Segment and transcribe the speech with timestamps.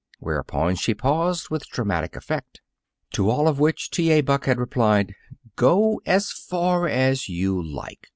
[0.17, 2.59] Whereupon she paused with dramatic effect.
[3.11, 4.09] To all of which T.
[4.11, 4.21] A.
[4.21, 5.13] Buck had replied:
[5.55, 8.07] "Go as far as you like.